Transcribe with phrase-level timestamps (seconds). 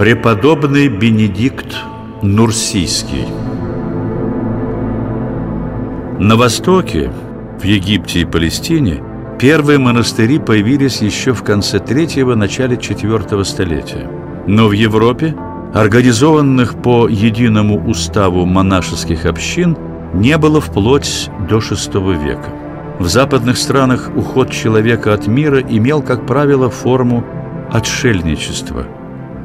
[0.00, 1.76] Преподобный Бенедикт
[2.22, 3.26] Нурсийский
[6.18, 7.12] На востоке,
[7.60, 9.02] в Египте и Палестине,
[9.38, 14.10] первые монастыри появились еще в конце третьего, начале четвертого столетия.
[14.46, 15.34] Но в Европе
[15.74, 19.76] организованных по единому уставу монашеских общин
[20.14, 22.48] не было вплоть до VI века.
[22.98, 27.22] В западных странах уход человека от мира имел, как правило, форму
[27.70, 28.86] отшельничества–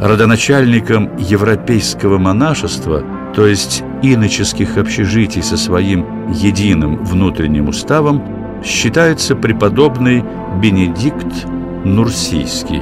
[0.00, 3.04] родоначальником европейского монашества,
[3.36, 8.22] то есть иноческих общежитий со своим единым внутренним уставом,
[8.64, 10.24] считается преподобный
[10.60, 11.46] Бенедикт
[11.84, 12.80] Нурсийский.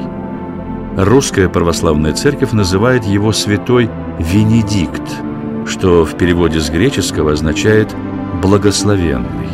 [0.97, 5.03] Русская православная церковь называет его святой Венедикт,
[5.67, 7.95] что в переводе с греческого означает
[8.41, 9.49] «благословенный».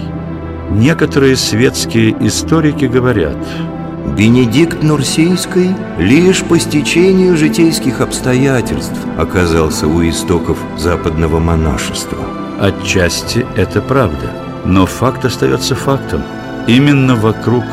[0.70, 3.38] Некоторые светские историки говорят–
[4.06, 12.18] Бенедикт Нурсийский лишь по стечению житейских обстоятельств оказался у истоков западного монашества.
[12.60, 14.30] Отчасти это правда,
[14.64, 16.22] но факт остается фактом.
[16.68, 17.64] Именно вокруг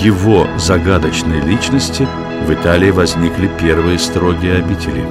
[0.00, 2.08] его загадочной личности
[2.46, 5.04] в Италии возникли первые строгие обители.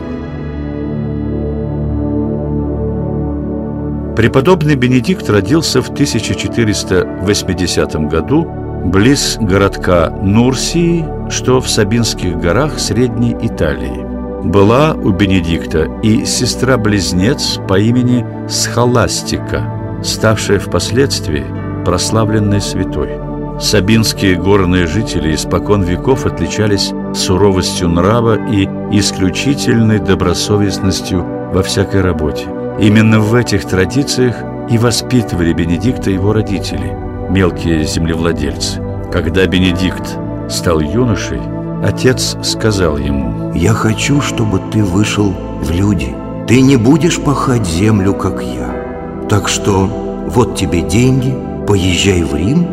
[4.17, 14.05] Преподобный Бенедикт родился в 1480 году близ городка Нурсии, что в Сабинских горах Средней Италии.
[14.43, 21.45] Была у Бенедикта и сестра-близнец по имени Схоластика, ставшая впоследствии
[21.85, 23.11] прославленной святой.
[23.59, 32.47] Сабинские горные жители испокон веков отличались суровостью нрава и исключительной добросовестностью во всякой работе.
[32.79, 34.35] Именно в этих традициях
[34.69, 36.97] и воспитывали Бенедикта его родители–
[37.33, 38.79] мелкие землевладельцы.
[39.11, 40.17] Когда Бенедикт
[40.49, 41.41] стал юношей,
[41.83, 46.15] отец сказал ему «Я хочу, чтобы ты вышел в люди.
[46.47, 49.25] Ты не будешь пахать землю, как я.
[49.29, 49.87] Так что
[50.27, 51.35] вот тебе деньги,
[51.67, 52.67] поезжай в Рим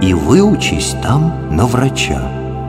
[0.00, 2.22] и выучись там на врача».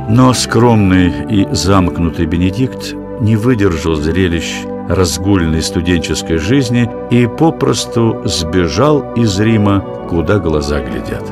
[0.09, 9.39] Но скромный и замкнутый Бенедикт не выдержал зрелищ разгульной студенческой жизни и попросту сбежал из
[9.39, 11.23] Рима, куда глаза глядят.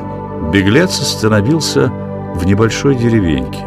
[0.52, 1.90] Беглец остановился
[2.34, 3.64] в небольшой деревеньке,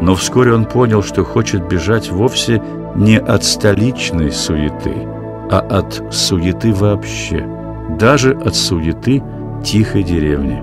[0.00, 2.62] но вскоре он понял, что хочет бежать вовсе
[2.94, 4.94] не от столичной суеты,
[5.50, 7.44] а от суеты вообще,
[7.98, 9.22] даже от суеты
[9.64, 10.62] тихой деревни.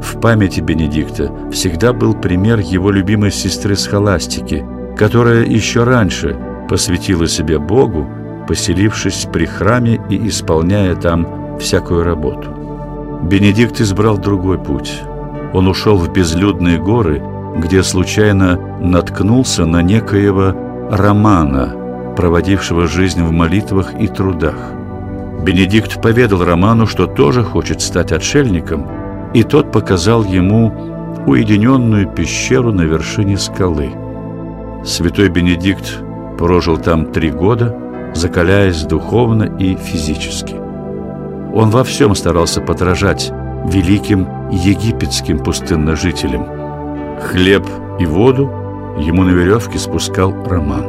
[0.00, 4.64] В памяти Бенедикта всегда был пример его любимой сестры Схоластики,
[4.96, 6.36] которая еще раньше–
[6.72, 8.08] посвятила себя Богу,
[8.48, 12.48] поселившись при храме и исполняя там всякую работу.
[13.24, 15.02] Бенедикт избрал другой путь.
[15.52, 17.22] Он ушел в безлюдные горы,
[17.58, 20.54] где случайно наткнулся на некоего
[20.90, 24.56] Романа, проводившего жизнь в молитвах и трудах.
[25.42, 28.88] Бенедикт поведал Роману, что тоже хочет стать отшельником,
[29.34, 30.72] и тот показал ему
[31.26, 33.90] уединенную пещеру на вершине скалы.
[34.86, 36.02] Святой Бенедикт
[36.36, 37.76] прожил там три года,
[38.14, 40.54] закаляясь духовно и физически.
[41.54, 43.32] Он во всем старался подражать
[43.66, 46.46] великим египетским пустынножителям.
[47.20, 47.66] Хлеб
[47.98, 48.50] и воду
[48.98, 50.84] ему на веревке спускал Роман.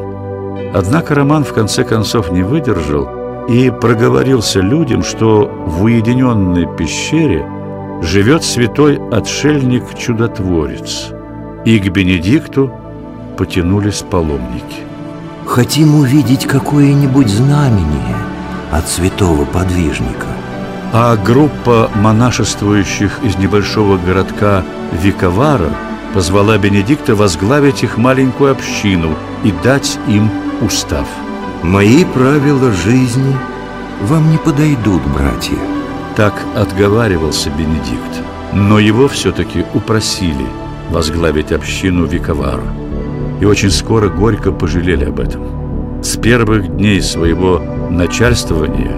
[0.74, 7.46] Однако Роман в конце концов не выдержал и проговорился людям, что в уединенной пещере
[8.02, 11.12] живет святой отшельник-чудотворец,
[11.66, 12.72] и к Бенедикту
[13.38, 14.84] потянулись паломники–
[15.46, 18.18] Хотим увидеть какое-нибудь знамение
[18.72, 20.28] от святого подвижника.
[20.92, 25.70] А группа монашествующих из небольшого городка Виковара
[26.14, 30.30] позвала Бенедикта возглавить их маленькую общину и дать им
[30.62, 31.08] устав.
[31.64, 33.36] «Мои правила жизни
[34.02, 35.58] вам не подойдут, братья».
[36.16, 38.22] Так отговаривался Бенедикт,
[38.54, 40.46] но его все-таки упросили
[40.90, 42.64] возглавить общину Виковара
[43.40, 46.02] и очень скоро горько пожалели об этом.
[46.04, 48.98] С первых дней своего начальствования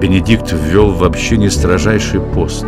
[0.00, 2.66] Бенедикт ввел в общине строжайший пост,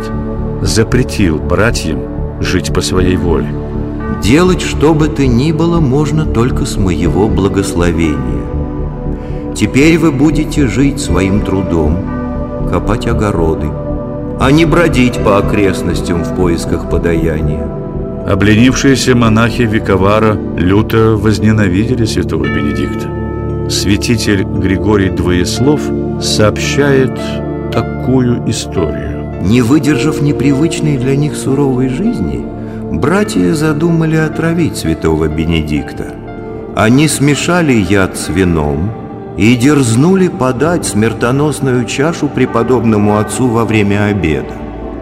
[0.61, 3.47] запретил братьям жить по своей воле.
[4.23, 9.53] «Делать что бы то ни было можно только с моего благословения.
[9.55, 11.97] Теперь вы будете жить своим трудом,
[12.71, 13.67] копать огороды,
[14.39, 17.67] а не бродить по окрестностям в поисках подаяния.
[18.27, 23.69] Обленившиеся монахи Виковара люто возненавидели святого Бенедикта.
[23.69, 25.79] Святитель Григорий Двоеслов
[26.21, 27.17] сообщает
[27.71, 29.41] такую историю.
[29.43, 32.45] Не выдержав непривычной для них суровой жизни,
[32.91, 36.13] братья задумали отравить святого Бенедикта.
[36.75, 38.91] Они смешали яд с вином
[39.37, 44.55] и дерзнули подать смертоносную чашу преподобному отцу во время обеда.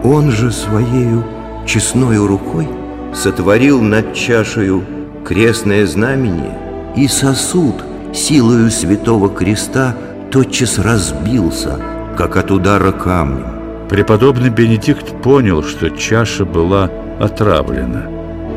[0.04, 1.24] Он же своею
[1.66, 2.68] честною рукой
[3.16, 4.84] сотворил над чашею
[5.24, 6.56] крестное знамение,
[6.96, 7.74] и сосуд
[8.12, 9.96] силою святого креста
[10.30, 11.80] тотчас разбился,
[12.16, 13.88] как от удара камнем.
[13.88, 18.06] Преподобный Бенедикт понял, что чаша была отравлена.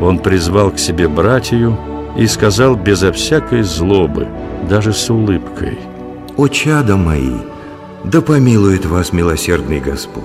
[0.02, 1.78] Он призвал к себе братью
[2.18, 4.28] и сказал безо всякой злобы,
[4.70, 5.78] даже с улыбкой.
[6.38, 7.38] «О, чада мои,
[8.04, 10.24] да помилует вас милосердный Господь!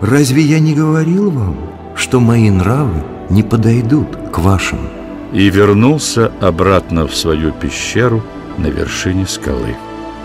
[0.00, 1.56] Разве я не говорил вам,
[1.96, 4.78] что мои нравы не подойдут к вашим?»
[5.32, 8.22] И вернулся обратно в свою пещеру
[8.58, 9.76] на вершине скалы.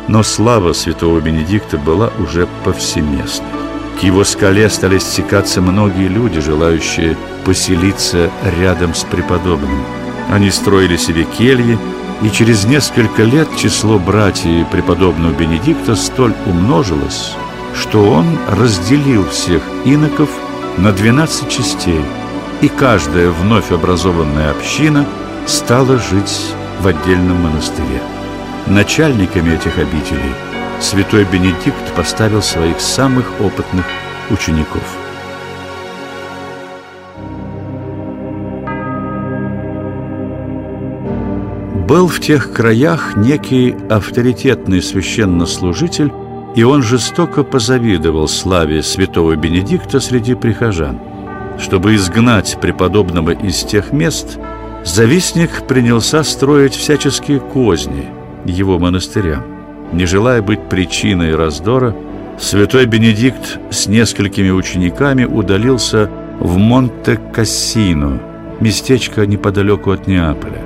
[0.07, 3.47] Но слава святого Бенедикта была уже повсеместной.
[3.99, 8.29] К его скале стали стекаться многие люди, желающие поселиться
[8.59, 9.83] рядом с преподобным.
[10.29, 11.77] Они строили себе кельи,
[12.21, 17.33] и через несколько лет число братьев преподобного Бенедикта столь умножилось,
[17.75, 20.29] что он разделил всех иноков
[20.77, 22.01] на 12 частей,
[22.61, 25.05] и каждая вновь образованная община
[25.45, 28.01] стала жить в отдельном монастыре.
[28.67, 30.33] Начальниками этих обителей–
[30.81, 33.85] святой Бенедикт поставил своих самых опытных
[34.29, 34.83] учеников.
[41.87, 46.11] Был в тех краях некий авторитетный священнослужитель,
[46.55, 50.99] и он жестоко позавидовал славе святого Бенедикта среди прихожан.
[51.59, 54.39] Чтобы изгнать преподобного из тех мест,
[54.85, 58.07] завистник принялся строить всяческие козни
[58.45, 59.43] его монастырям.
[59.91, 61.95] Не желая быть причиной раздора,
[62.39, 66.09] святой Бенедикт с несколькими учениками удалился
[66.39, 68.21] в Монте-Кассино,
[68.61, 70.61] местечко неподалеку от Неаполя.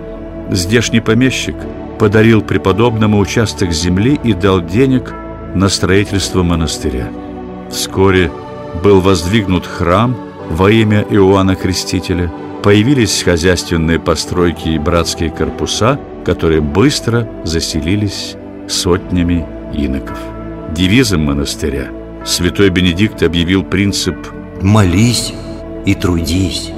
[0.52, 1.56] Здешний помещик
[1.98, 5.14] подарил преподобному участок земли и дал денег
[5.56, 7.10] на строительство монастыря.
[7.72, 8.30] Вскоре
[8.84, 10.16] был воздвигнут храм
[10.54, 18.36] во имя Иоанна Крестителя, появились хозяйственные постройки и братские корпуса, которые быстро заселились
[18.68, 20.18] сотнями иноков.
[20.72, 21.90] Девизом монастыря
[22.24, 24.16] святой Бенедикт объявил принцип
[24.62, 25.34] «Молись
[25.88, 26.72] и трудись».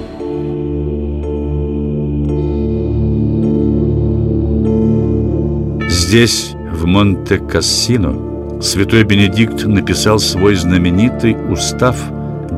[5.89, 11.97] Здесь, в Монте-Кассино, святой Бенедикт написал свой знаменитый устав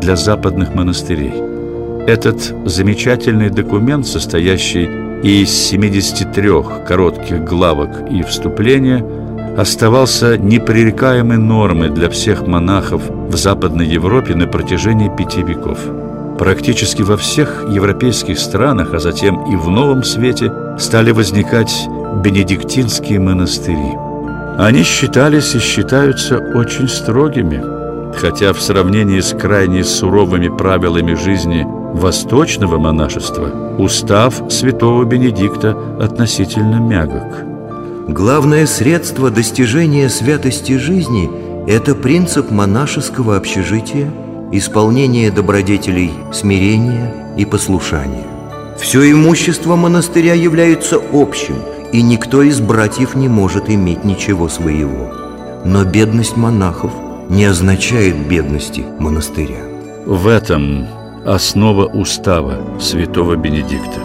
[0.07, 1.33] для западных монастырей.
[2.07, 4.87] Этот замечательный документ, состоящий
[5.21, 6.49] из 73
[6.87, 9.05] коротких главок и вступления–
[9.57, 15.79] оставался непререкаемой нормой для всех монахов в Западной Европе на протяжении пяти веков.
[16.39, 21.73] Практически во всех европейских странах, а затем и в Новом Свете, стали возникать
[22.23, 23.91] бенедиктинские монастыри.
[24.57, 27.76] Они считались и считаются очень строгими,
[28.15, 37.45] хотя в сравнении с крайне суровыми правилами жизни восточного монашества устав святого Бенедикта относительно мягок.
[38.07, 41.29] Главное средство достижения святости жизни–
[41.67, 44.09] это принцип монашеского общежития,
[44.51, 48.23] исполнение добродетелей смирения и послушания.
[48.79, 51.55] Все имущество монастыря является общим,
[51.91, 55.11] и никто из братьев не может иметь ничего своего.
[55.65, 56.91] Но бедность монахов
[57.29, 59.63] не означает бедности монастыря.
[60.05, 60.87] В этом
[61.25, 63.99] основа устава святого Бенедикта.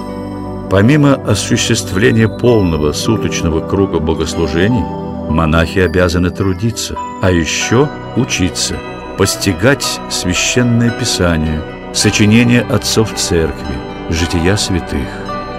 [0.71, 4.83] Помимо осуществления полного суточного круга богослужений,
[5.29, 8.77] монахи обязаны трудиться, а еще учиться,
[9.19, 11.63] постигать священное писание,
[11.93, 13.75] сочинения отцов церкви,
[14.11, 15.07] жития святых.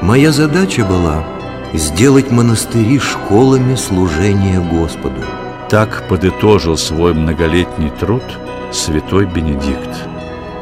[0.01, 1.24] Моя задача была
[1.74, 5.22] сделать монастыри школами служения Господу.
[5.74, 8.22] Так подытожил свой многолетний труд
[8.72, 10.08] святой Бенедикт.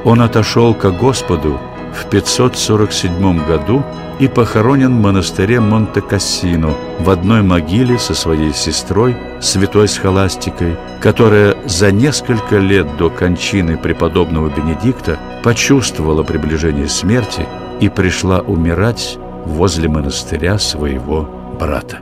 [0.06, 1.60] Он отошел ко Господу
[1.94, 3.84] в 547 году
[4.22, 11.92] и похоронен в монастыре Монте-Кассино в одной могиле со своей сестрой, святой Схоластикой, которая за
[11.92, 17.46] несколько лет до кончины преподобного Бенедикта почувствовала приближение смерти
[17.82, 22.00] и пришла умирать возле монастыря своего брата.